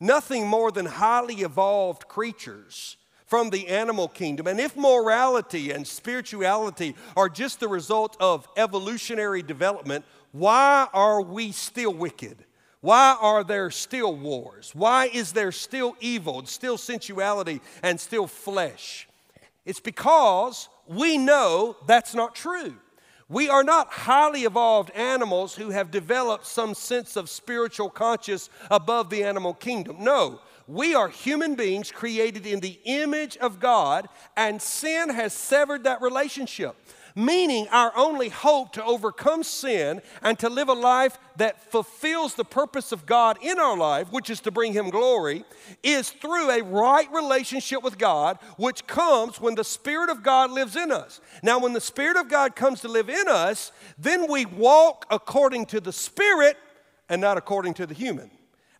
[0.00, 4.46] nothing more than highly evolved creatures from the animal kingdom.
[4.46, 11.52] And if morality and spirituality are just the result of evolutionary development, why are we
[11.52, 12.36] still wicked?
[12.80, 14.70] Why are there still wars?
[14.74, 19.08] Why is there still evil, and still sensuality, and still flesh?
[19.64, 22.76] It's because we know that's not true.
[23.28, 29.10] We are not highly evolved animals who have developed some sense of spiritual conscious above
[29.10, 29.96] the animal kingdom.
[29.98, 35.84] No, we are human beings created in the image of God, and sin has severed
[35.84, 36.76] that relationship
[37.16, 42.44] meaning our only hope to overcome sin and to live a life that fulfills the
[42.44, 45.44] purpose of God in our life, which is to bring Him glory,
[45.82, 50.76] is through a right relationship with God, which comes when the Spirit of God lives
[50.76, 51.20] in us.
[51.42, 55.66] Now, when the Spirit of God comes to live in us, then we walk according
[55.66, 56.56] to the Spirit
[57.08, 58.30] and not according to the human.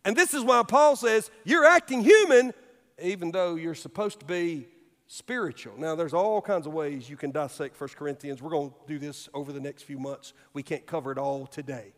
[0.05, 2.53] And this is why Paul says, You're acting human,
[3.01, 4.67] even though you're supposed to be
[5.07, 5.73] spiritual.
[5.77, 8.41] Now, there's all kinds of ways you can dissect 1 Corinthians.
[8.41, 10.33] We're going to do this over the next few months.
[10.53, 11.93] We can't cover it all today.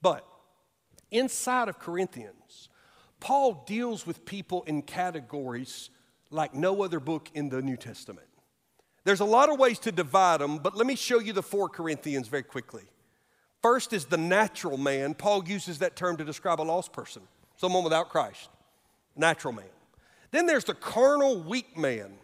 [0.00, 0.26] But
[1.10, 2.68] inside of Corinthians,
[3.20, 5.90] Paul deals with people in categories
[6.30, 8.26] like no other book in the New Testament.
[9.04, 11.68] There's a lot of ways to divide them, but let me show you the four
[11.68, 12.82] Corinthians very quickly.
[13.62, 15.14] First is the natural man.
[15.14, 17.22] Paul uses that term to describe a lost person,
[17.56, 18.48] someone without Christ,
[19.16, 19.64] natural man.
[20.32, 22.18] Then there's the carnal, weak man.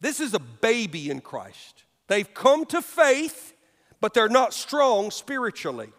[0.00, 1.84] This is a baby in Christ.
[2.06, 3.54] They've come to faith,
[4.00, 5.92] but they're not strong spiritually.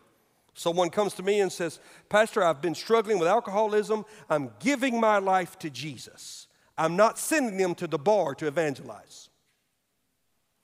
[0.53, 4.05] Someone comes to me and says, Pastor, I've been struggling with alcoholism.
[4.29, 6.47] I'm giving my life to Jesus.
[6.77, 9.29] I'm not sending them to the bar to evangelize.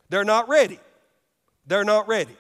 [0.10, 0.80] They're not ready.
[1.66, 2.36] They're not ready.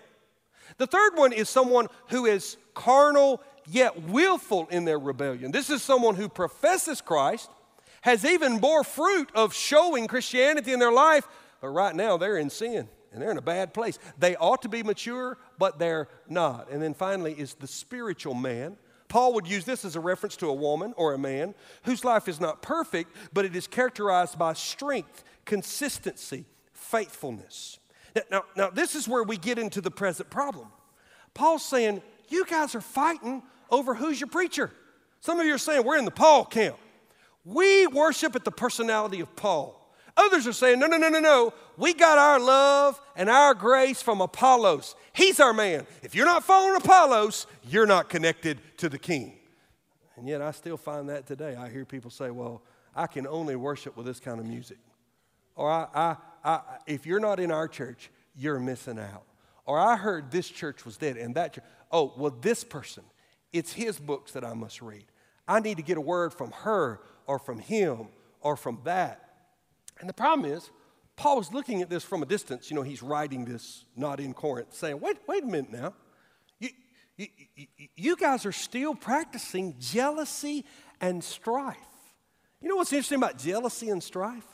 [0.78, 5.52] The third one is someone who is carnal yet willful in their rebellion.
[5.52, 7.50] This is someone who professes Christ,
[8.06, 11.28] has even bore fruit of showing Christianity in their life,
[11.60, 13.98] but right now they're in sin and they're in a bad place.
[14.20, 16.70] They ought to be mature, but they're not.
[16.70, 18.78] And then finally is the spiritual man.
[19.08, 22.28] Paul would use this as a reference to a woman or a man whose life
[22.28, 27.80] is not perfect, but it is characterized by strength, consistency, faithfulness.
[28.16, 30.68] Now, now, now this is where we get into the present problem.
[31.34, 33.42] Paul's saying, You guys are fighting
[33.72, 34.70] over who's your preacher.
[35.22, 36.78] Some of you are saying, We're in the Paul camp.
[37.46, 39.82] We worship at the personality of Paul.
[40.18, 41.54] Others are saying, no, no, no, no, no.
[41.78, 44.96] We got our love and our grace from Apollos.
[45.14, 45.86] He's our man.
[46.02, 49.34] If you're not following Apollos, you're not connected to the king.
[50.16, 51.56] And yet I still find that today.
[51.56, 52.62] I hear people say, well,
[52.96, 54.78] I can only worship with this kind of music.
[55.56, 59.24] Or I, I, I, if you're not in our church, you're missing out.
[59.66, 61.66] Or I heard this church was dead and that church.
[61.92, 63.04] Oh, well, this person,
[63.52, 65.06] it's his books that I must read.
[65.48, 68.08] I need to get a word from her or from him
[68.42, 69.22] or from that.
[70.00, 70.70] And the problem is,
[71.16, 72.70] Paul was looking at this from a distance.
[72.70, 75.94] You know, he's writing this not in Corinth, saying, wait, wait a minute now.
[76.60, 76.70] You,
[77.18, 77.28] you,
[77.96, 80.66] you guys are still practicing jealousy
[81.00, 81.78] and strife.
[82.62, 84.46] You know what's interesting about jealousy and strife?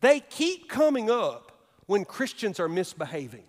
[0.00, 1.52] They keep coming up
[1.86, 3.44] when Christians are misbehaving.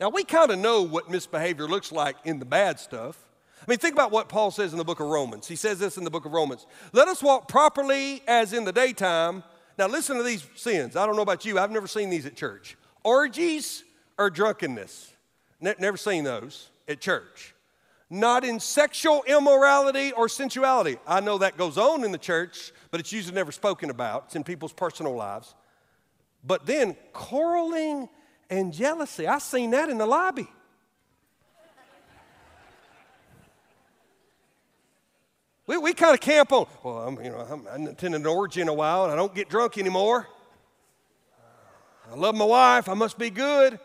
[0.00, 3.18] Now, we kind of know what misbehavior looks like in the bad stuff.
[3.66, 5.48] I mean, think about what Paul says in the book of Romans.
[5.48, 8.72] He says this in the book of Romans Let us walk properly as in the
[8.72, 9.42] daytime.
[9.78, 10.96] Now, listen to these sins.
[10.96, 12.76] I don't know about you, I've never seen these at church.
[13.02, 13.82] Orgies
[14.18, 15.12] or drunkenness.
[15.60, 17.54] Ne- never seen those at church.
[18.10, 20.98] Not in sexual immorality or sensuality.
[21.06, 24.24] I know that goes on in the church, but it's usually never spoken about.
[24.26, 25.54] It's in people's personal lives.
[26.44, 28.08] But then quarreling
[28.50, 29.26] and jealousy.
[29.26, 30.46] I've seen that in the lobby.
[35.66, 38.60] We, we kind of camp on, well, I'm, you know, I'm, I attended an orgy
[38.60, 40.28] in a while and I don't get drunk anymore.
[42.10, 43.78] I love my wife, I must be good.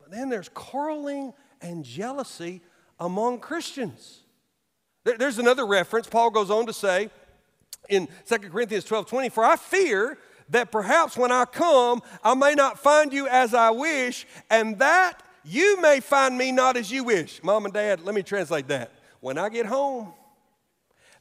[0.00, 2.60] But then there's quarreling and jealousy
[2.98, 4.20] among Christians.
[5.04, 6.08] There, there's another reference.
[6.08, 7.10] Paul goes on to say
[7.88, 12.54] in 2 Corinthians 12 20, For I fear that perhaps when I come, I may
[12.54, 17.04] not find you as I wish, and that you may find me not as you
[17.04, 17.42] wish.
[17.44, 18.90] Mom and dad, let me translate that.
[19.20, 20.12] When I get home,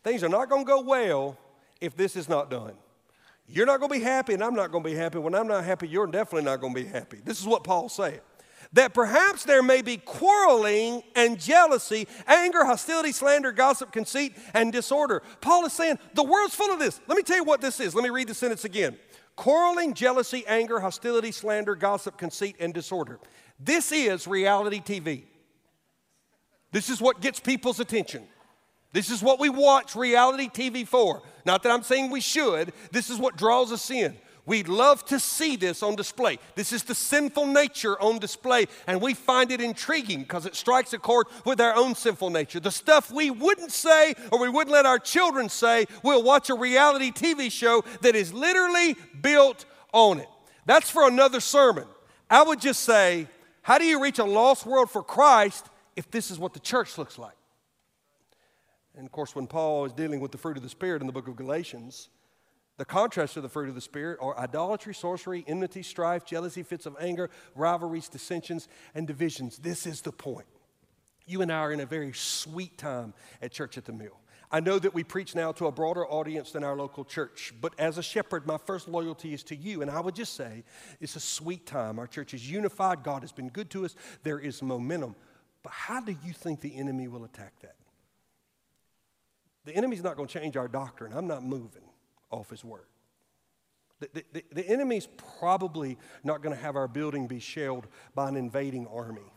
[0.04, 1.38] Things are not going to go well
[1.82, 2.74] if this is not done.
[3.48, 5.18] You're not going to be happy, and I'm not going to be happy.
[5.18, 7.20] When I'm not happy, you're definitely not going to be happy.
[7.24, 8.20] This is what Paul's saying.
[8.74, 15.24] That perhaps there may be quarreling and jealousy, anger, hostility, slander, gossip, conceit, and disorder.
[15.42, 17.02] Paul is saying the world's full of this.
[17.08, 17.96] Let me tell you what this is.
[17.96, 18.98] Let me read the sentence again
[19.36, 23.20] quarreling, jealousy, anger, hostility, slander, gossip, conceit, and disorder.
[23.58, 25.24] This is reality TV.
[26.72, 28.28] This is what gets people's attention.
[28.92, 31.22] This is what we watch reality TV for.
[31.46, 34.16] Not that I'm saying we should, this is what draws us in.
[34.46, 36.40] We love to see this on display.
[36.56, 40.92] This is the sinful nature on display, and we find it intriguing because it strikes
[40.94, 42.60] a chord with our own sinful nature.
[42.60, 46.56] The stuff we wouldn't say or we wouldn't let our children say, we'll watch a
[46.56, 50.30] reality TV show that is literally built on it.
[50.66, 51.86] That's for another sermon.
[52.28, 53.28] I would just say,
[53.62, 56.98] how do you reach a lost world for Christ if this is what the church
[56.98, 57.39] looks like?
[59.00, 61.14] And of course, when Paul is dealing with the fruit of the Spirit in the
[61.14, 62.10] book of Galatians,
[62.76, 66.86] the contrast to the fruit of the Spirit are idolatry, sorcery, enmity, strife, jealousy, fits
[66.86, 69.58] of anger, rivalries, dissensions, and divisions.
[69.58, 70.48] This is the point.
[71.26, 74.20] You and I are in a very sweet time at Church at the Mill.
[74.52, 77.74] I know that we preach now to a broader audience than our local church, but
[77.80, 79.82] as a shepherd, my first loyalty is to you.
[79.82, 80.66] And I would just say
[81.00, 82.00] it's a sweet time.
[82.00, 83.04] Our church is unified.
[83.04, 83.96] God has been good to us.
[84.24, 85.16] There is momentum.
[85.64, 87.76] But how do you think the enemy will attack that?
[89.70, 91.14] The enemy's not going to change our doctrine.
[91.14, 91.84] I'm not moving
[92.32, 92.88] off his word.
[94.00, 98.36] The, the, the enemy's probably not going to have our building be shelled by an
[98.36, 99.32] invading army.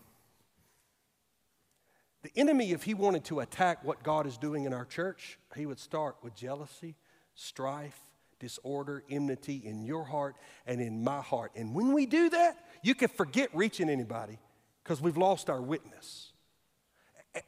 [2.23, 5.67] The enemy, if he wanted to attack what God is doing in our church, he
[5.67, 6.97] would start with jealousy,
[7.35, 8.01] strife,
[8.39, 11.53] disorder, enmity in your heart and in my heart.
[11.55, 14.39] And when we do that, you can forget reaching anybody
[14.83, 16.32] because we've lost our witness.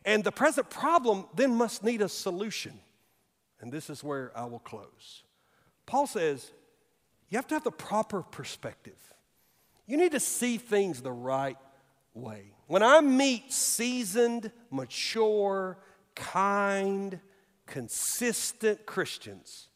[0.04, 2.78] And the present problem then must need a solution.
[3.60, 5.22] And this is where I will close.
[5.86, 6.50] Paul says,
[7.28, 8.98] you have to have the proper perspective.
[9.86, 11.56] You need to see things the right
[12.14, 12.52] way.
[12.66, 15.78] When I meet seasoned, mature,
[16.14, 17.20] kind,
[17.66, 19.68] consistent Christians,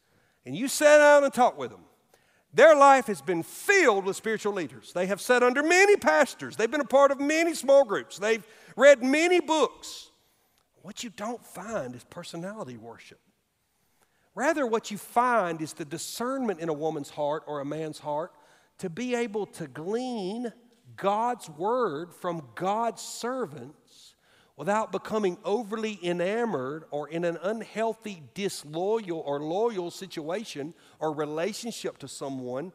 [0.47, 1.83] and you sit down and talk with them,
[2.55, 4.93] their life has been filled with spiritual leaders.
[4.95, 8.47] They have sat under many pastors, they've been a part of many small groups, they've
[8.79, 10.11] read many books.
[10.83, 13.19] What you don't find is personality worship.
[14.35, 18.33] Rather, what you find is the discernment in a woman's heart or a man's heart
[18.79, 20.53] to be able to glean
[20.97, 24.15] God's word from God's servants
[24.57, 32.09] without becoming overly enamored or in an unhealthy, disloyal, or loyal situation or relationship to
[32.09, 32.73] someone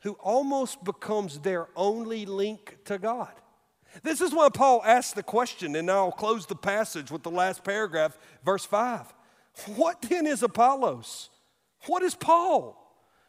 [0.00, 3.32] who almost becomes their only link to God.
[4.02, 7.64] This is why Paul asks the question, and I'll close the passage with the last
[7.64, 9.12] paragraph, verse 5.
[9.76, 11.30] What then is Apollos?
[11.86, 12.80] What is Paul?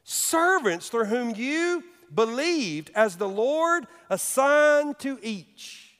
[0.03, 5.99] Servants through whom you believed as the Lord assigned to each.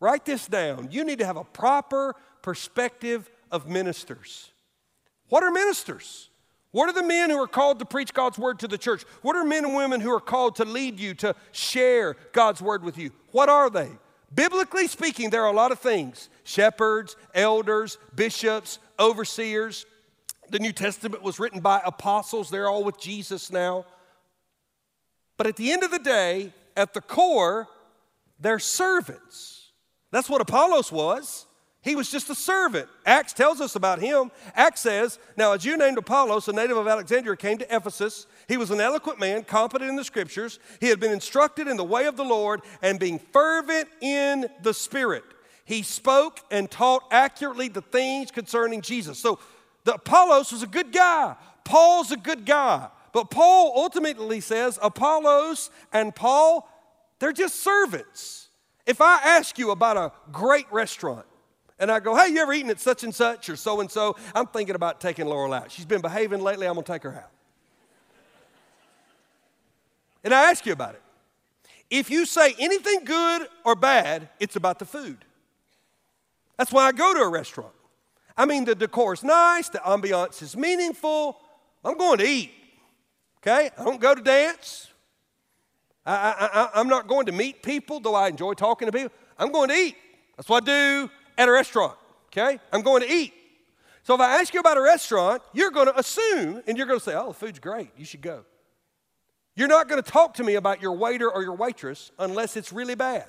[0.00, 0.88] Write this down.
[0.90, 4.52] You need to have a proper perspective of ministers.
[5.28, 6.30] What are ministers?
[6.70, 9.04] What are the men who are called to preach God's word to the church?
[9.22, 12.82] What are men and women who are called to lead you, to share God's word
[12.82, 13.10] with you?
[13.32, 13.90] What are they?
[14.34, 19.86] Biblically speaking, there are a lot of things shepherds, elders, bishops, overseers.
[20.50, 23.84] The New Testament was written by apostles, they're all with Jesus now.
[25.36, 27.68] But at the end of the day, at the core,
[28.40, 29.70] they're servants.
[30.10, 31.46] That's what Apollos was.
[31.80, 32.88] He was just a servant.
[33.06, 34.30] Acts tells us about him.
[34.54, 38.26] Acts says, Now a Jew named Apollos, a native of Alexandria, came to Ephesus.
[38.48, 40.58] He was an eloquent man, competent in the scriptures.
[40.80, 44.74] He had been instructed in the way of the Lord and being fervent in the
[44.74, 45.24] Spirit.
[45.64, 49.18] He spoke and taught accurately the things concerning Jesus.
[49.18, 49.38] So
[49.84, 51.36] the Apollos was a good guy.
[51.62, 52.88] Paul's a good guy.
[53.12, 56.68] But Paul ultimately says Apollos and Paul,
[57.18, 58.48] they're just servants.
[58.86, 61.26] If I ask you about a great restaurant,
[61.78, 64.16] and I go, hey, you ever eaten at such and such or so and so?
[64.34, 65.70] I'm thinking about taking Laurel out.
[65.70, 67.30] She's been behaving lately, I'm gonna take her out.
[70.24, 71.02] And I ask you about it.
[71.90, 75.24] If you say anything good or bad, it's about the food.
[76.56, 77.72] That's why I go to a restaurant.
[78.36, 81.38] I mean, the decor is nice, the ambiance is meaningful.
[81.84, 82.52] I'm going to eat.
[83.38, 83.70] Okay?
[83.78, 84.88] I don't go to dance.
[86.04, 89.12] I, I, I'm not going to meet people, though I enjoy talking to people.
[89.38, 89.96] I'm going to eat.
[90.36, 91.96] That's what I do at a restaurant.
[92.26, 92.60] Okay?
[92.72, 93.32] I'm going to eat.
[94.02, 96.98] So if I ask you about a restaurant, you're going to assume and you're going
[96.98, 97.90] to say, oh, the food's great.
[97.96, 98.44] You should go.
[99.54, 102.72] You're not going to talk to me about your waiter or your waitress unless it's
[102.72, 103.26] really bad.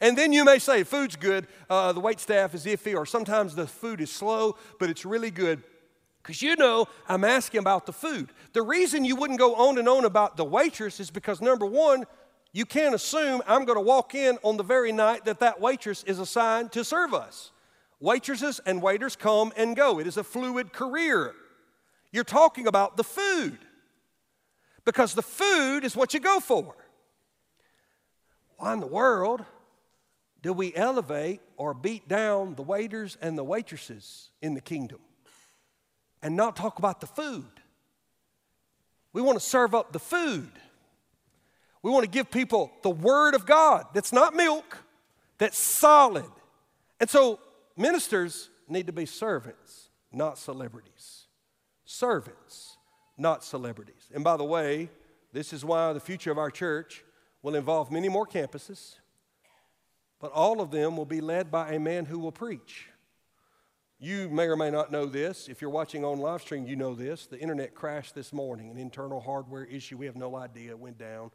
[0.00, 3.54] And then you may say, food's good, uh, the wait staff is iffy, or sometimes
[3.54, 5.62] the food is slow, but it's really good.
[6.22, 8.30] Because you know, I'm asking about the food.
[8.52, 12.06] The reason you wouldn't go on and on about the waitress is because number one,
[12.52, 16.02] you can't assume I'm going to walk in on the very night that that waitress
[16.04, 17.52] is assigned to serve us.
[18.00, 21.34] Waitresses and waiters come and go, it is a fluid career.
[22.12, 23.58] You're talking about the food
[24.84, 26.74] because the food is what you go for.
[28.56, 29.44] Why in the world
[30.42, 34.98] do we elevate or beat down the waiters and the waitresses in the kingdom?
[36.22, 37.50] and not talk about the food.
[39.12, 40.50] We want to serve up the food.
[41.82, 44.78] We want to give people the Word of God that's not milk,
[45.38, 46.30] that's solid.
[46.98, 47.38] And so
[47.76, 51.26] ministers need to be servants, not celebrities.
[51.84, 52.76] Servants,
[53.16, 54.10] not celebrities.
[54.14, 54.90] And by the way,
[55.32, 57.04] this is why the future of our church
[57.42, 58.96] will involve many more campuses,
[60.20, 62.86] but all of them will be led by a man who will preach.
[63.98, 65.48] You may or may not know this.
[65.48, 67.26] If you're watching on live stream, you know this.
[67.26, 69.98] The internet crashed this morning, an internal hardware issue.
[69.98, 70.70] We have no idea.
[70.70, 71.30] It went down.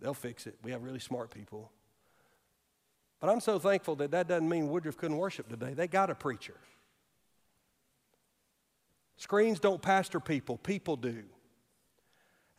[0.00, 0.56] They'll fix it.
[0.62, 1.70] We have really smart people.
[3.20, 5.74] But I'm so thankful that that doesn't mean Woodruff couldn't worship today.
[5.74, 6.54] They got a preacher.
[9.16, 11.24] Screens don't pastor people, people do.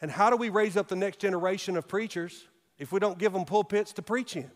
[0.01, 3.33] And how do we raise up the next generation of preachers if we don't give
[3.33, 4.51] them pulpits to preach in?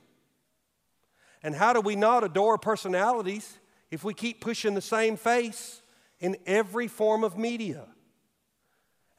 [1.42, 3.60] And how do we not adore personalities
[3.94, 5.84] if we keep pushing the same face
[6.20, 7.86] in every form of media.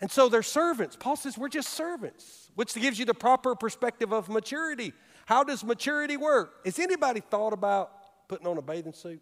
[0.01, 0.97] And so they're servants.
[0.99, 4.93] Paul says we're just servants, which gives you the proper perspective of maturity.
[5.27, 6.65] How does maturity work?
[6.65, 7.93] Has anybody thought about
[8.29, 9.21] putting on a bathing suit?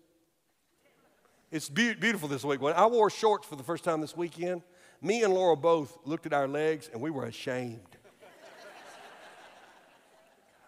[1.50, 2.60] It's be- beautiful this week.
[2.60, 4.62] When I wore shorts for the first time this weekend,
[5.00, 7.80] me and Laura both looked at our legs and we were ashamed.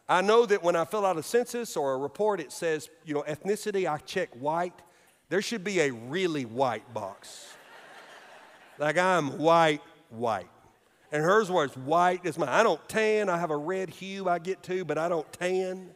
[0.06, 3.14] I know that when I fill out a census or a report, it says, you
[3.14, 4.74] know, ethnicity, I check white.
[5.30, 7.54] There should be a really white box.
[8.78, 10.50] like I'm white, white.
[11.14, 12.48] And hers was white as mine.
[12.48, 13.28] I don't tan.
[13.28, 15.90] I have a red hue I get to, but I don't tan.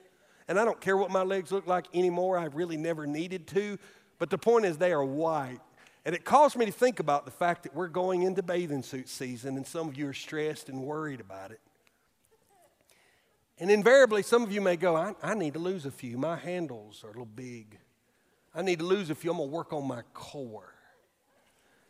[0.46, 2.38] And I don't care what my legs look like anymore.
[2.38, 3.78] I really never needed to.
[4.20, 5.58] But the point is, they are white.
[6.04, 9.08] And it caused me to think about the fact that we're going into bathing suit
[9.08, 11.60] season, and some of you are stressed and worried about it.
[13.58, 16.16] And invariably, some of you may go, I, I need to lose a few.
[16.16, 17.76] My handles are a little big.
[18.54, 19.32] I need to lose a few.
[19.32, 20.74] I'm going to work on my core.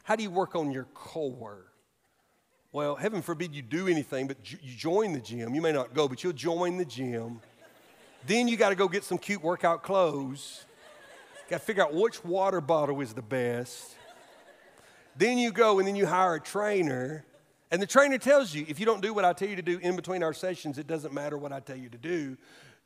[0.05, 1.68] How do you work on your core?
[2.71, 5.55] Well, heaven forbid you do anything, but you join the gym.
[5.55, 7.41] You may not go, but you'll join the gym.
[8.27, 10.65] then you got to go get some cute workout clothes.
[11.49, 13.97] Got to figure out which water bottle is the best.
[15.17, 17.25] Then you go and then you hire a trainer
[17.71, 19.79] and the trainer tells you, if you don't do what I tell you to do
[19.79, 22.37] in between our sessions, it doesn't matter what I tell you to do.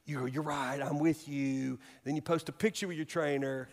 [0.04, 1.78] You go, You're right, I'm with you.
[2.04, 3.68] Then you post a picture with your trainer.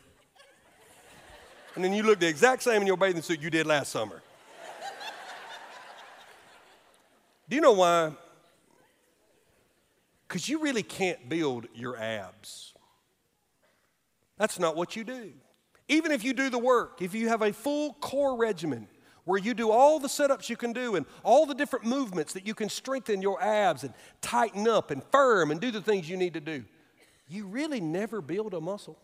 [1.76, 4.22] And then you look the exact same in your bathing suit you did last summer.
[7.50, 8.12] Do you know why?
[10.28, 12.74] Because you really can't build your abs.
[14.38, 15.34] That's not what you do.
[15.88, 18.88] Even if you do the work, if you have a full core regimen
[19.26, 22.46] where you do all the setups you can do and all the different movements that
[22.46, 26.18] you can strengthen your abs and tighten up and firm and do the things you
[26.18, 26.64] need to do,
[27.28, 28.98] you really never build a muscle.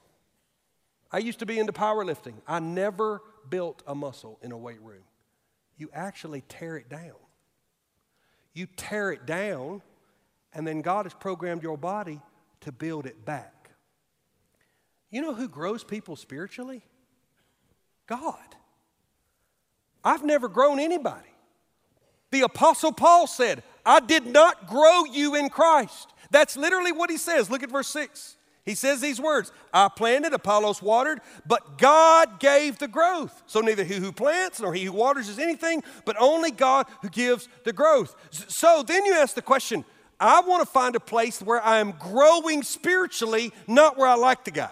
[1.12, 2.36] I used to be into powerlifting.
[2.48, 5.04] I never built a muscle in a weight room.
[5.78, 7.14] You actually tear it down.
[8.56, 9.84] You tear it down,
[10.54, 12.22] and then God has programmed your body
[12.62, 13.70] to build it back.
[15.12, 16.82] You know who grows people spiritually?
[18.08, 18.56] God.
[20.04, 21.28] I've never grown anybody.
[22.32, 26.14] The Apostle Paul said, I did not grow you in Christ.
[26.32, 27.50] That's literally what he says.
[27.50, 28.35] Look at verse 6.
[28.66, 33.44] He says these words I planted, Apollos watered, but God gave the growth.
[33.46, 37.10] So neither he who plants nor he who waters is anything, but only God who
[37.10, 38.16] gives the growth.
[38.32, 39.86] So then you ask the question
[40.20, 44.46] I want to find a place where I am growing spiritually, not where I like
[44.46, 44.72] the guy.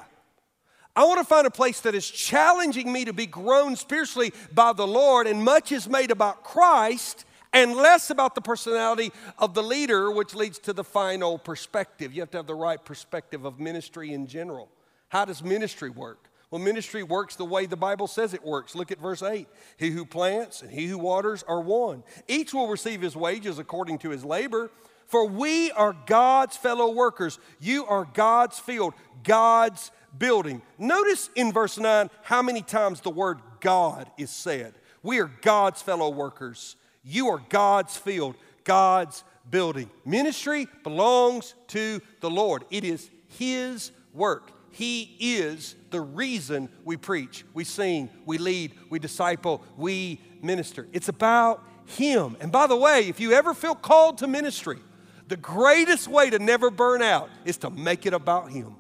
[0.96, 4.74] I want to find a place that is challenging me to be grown spiritually by
[4.74, 9.64] the Lord, and much is made about Christ and less about the personality of the
[9.64, 12.14] leader, which leads to the final perspective.
[12.14, 14.70] You have to have the right perspective of ministry in general.
[15.10, 16.30] How does ministry work?
[16.50, 18.76] Well, ministry works the way the Bible says it works.
[18.76, 19.48] Look at verse 8.
[19.78, 22.04] He who plants and he who waters are one.
[22.28, 24.70] Each will receive his wages according to his labor.
[25.08, 27.40] For we are God's fellow workers.
[27.60, 28.94] You are God's field,
[29.24, 30.62] God's building.
[30.78, 34.76] Notice in verse 9 how many times the word God is said.
[35.02, 36.76] We are God's fellow workers.
[37.04, 39.90] You are God's field, God's building.
[40.06, 44.52] Ministry belongs to the Lord, it is His work.
[44.72, 50.88] He is the reason we preach, we sing, we lead, we disciple, we minister.
[50.94, 52.36] It's about Him.
[52.40, 54.80] And by the way, if you ever feel called to ministry,
[55.28, 58.76] the greatest way to never burn out is to make it about Him.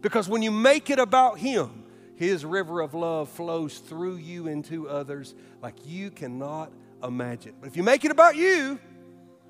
[0.00, 4.88] Because when you make it about Him, His river of love flows through you into
[4.88, 6.70] others like you cannot
[7.02, 7.54] imagine.
[7.60, 8.78] But if you make it about you,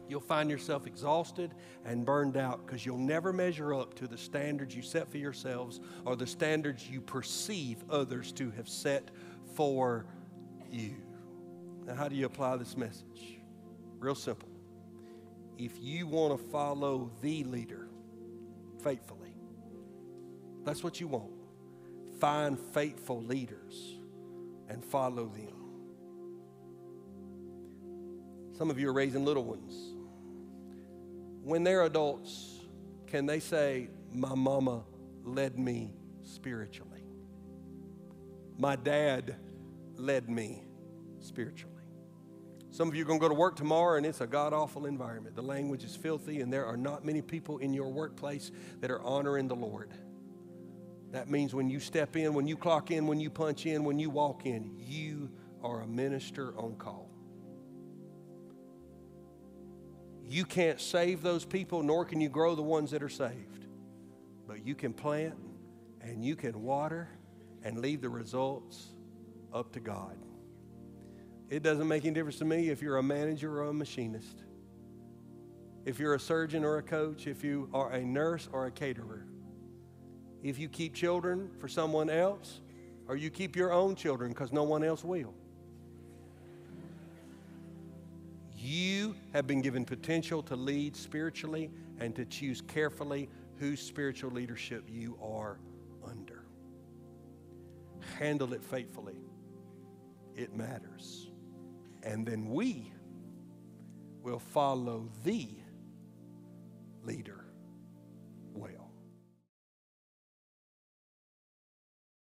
[0.09, 4.75] you'll find yourself exhausted and burned out because you'll never measure up to the standards
[4.75, 9.11] you set for yourselves or the standards you perceive others to have set
[9.55, 10.07] for
[10.71, 10.97] you.
[11.87, 13.39] Now, how do you apply this message?
[13.99, 14.49] Real simple.
[15.59, 17.89] If you want to follow the leader
[18.83, 19.35] faithfully,
[20.65, 21.33] that's what you want.
[22.21, 23.97] Find faithful leaders
[24.69, 25.62] and follow them.
[28.53, 29.95] Some of you are raising little ones.
[31.43, 32.61] When they're adults,
[33.07, 34.85] can they say, My mama
[35.25, 35.93] led me
[36.23, 37.05] spiritually?
[38.59, 39.37] My dad
[39.97, 40.63] led me
[41.21, 41.73] spiritually.
[42.71, 44.87] Some of you are going to go to work tomorrow and it's a god awful
[44.87, 45.37] environment.
[45.37, 48.51] The language is filthy, and there are not many people in your workplace
[48.81, 49.93] that are honoring the Lord.
[51.11, 53.99] That means when you step in, when you clock in, when you punch in, when
[53.99, 55.31] you walk in, you
[55.63, 57.12] are a minister on call.
[60.33, 63.67] You can't save those people, nor can you grow the ones that are saved.
[64.49, 65.35] But you can plant
[66.01, 67.11] and you can water
[67.63, 68.95] and leave the results
[69.53, 70.17] up to God.
[71.51, 74.43] It doesn't make any difference to me if you're a manager or a machinist,
[75.85, 79.27] if you're a surgeon or a coach, if you are a nurse or a caterer.
[80.43, 82.63] If you keep children for someone else,
[83.07, 85.35] or you keep your own children because no one else will.
[88.63, 94.85] You have been given potential to lead spiritually and to choose carefully whose spiritual leadership
[94.89, 95.59] you are
[96.09, 96.45] under.
[98.21, 99.17] Handle it faithfully.
[100.37, 101.33] It matters.
[102.05, 102.93] And then we
[104.23, 105.49] will follow the
[107.03, 107.45] leader
[108.55, 108.82] well.